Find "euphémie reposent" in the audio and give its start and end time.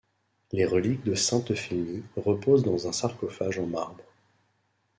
1.51-2.63